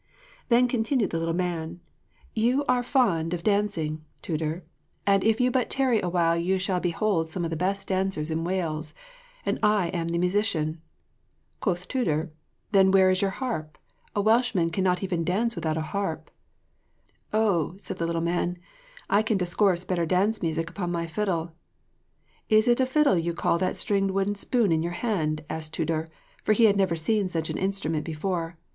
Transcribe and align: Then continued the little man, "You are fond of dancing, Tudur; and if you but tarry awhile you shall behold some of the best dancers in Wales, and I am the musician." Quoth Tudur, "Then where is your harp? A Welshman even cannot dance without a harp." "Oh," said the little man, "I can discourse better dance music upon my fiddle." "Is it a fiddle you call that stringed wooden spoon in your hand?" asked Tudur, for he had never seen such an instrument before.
Then 0.49 0.67
continued 0.67 1.11
the 1.11 1.19
little 1.19 1.35
man, 1.35 1.79
"You 2.33 2.65
are 2.67 2.81
fond 2.81 3.35
of 3.35 3.43
dancing, 3.43 4.03
Tudur; 4.23 4.63
and 5.05 5.23
if 5.23 5.39
you 5.39 5.51
but 5.51 5.69
tarry 5.69 6.01
awhile 6.01 6.35
you 6.35 6.57
shall 6.57 6.79
behold 6.79 7.27
some 7.27 7.43
of 7.43 7.51
the 7.51 7.55
best 7.55 7.89
dancers 7.89 8.31
in 8.31 8.43
Wales, 8.43 8.95
and 9.45 9.59
I 9.61 9.89
am 9.89 10.07
the 10.07 10.17
musician." 10.17 10.81
Quoth 11.59 11.87
Tudur, 11.87 12.31
"Then 12.71 12.89
where 12.89 13.11
is 13.11 13.21
your 13.21 13.29
harp? 13.29 13.77
A 14.15 14.21
Welshman 14.21 14.69
even 14.69 14.71
cannot 14.71 15.25
dance 15.25 15.55
without 15.55 15.77
a 15.77 15.81
harp." 15.93 16.31
"Oh," 17.31 17.75
said 17.77 17.99
the 17.99 18.07
little 18.07 18.23
man, 18.23 18.57
"I 19.07 19.21
can 19.21 19.37
discourse 19.37 19.85
better 19.85 20.07
dance 20.07 20.41
music 20.41 20.67
upon 20.71 20.91
my 20.91 21.05
fiddle." 21.05 21.53
"Is 22.49 22.67
it 22.67 22.79
a 22.79 22.87
fiddle 22.87 23.19
you 23.19 23.35
call 23.35 23.59
that 23.59 23.77
stringed 23.77 24.09
wooden 24.09 24.33
spoon 24.33 24.71
in 24.71 24.81
your 24.81 24.93
hand?" 24.93 25.45
asked 25.47 25.75
Tudur, 25.75 26.07
for 26.43 26.53
he 26.53 26.65
had 26.65 26.75
never 26.75 26.95
seen 26.95 27.29
such 27.29 27.51
an 27.51 27.57
instrument 27.59 28.03
before. 28.03 28.57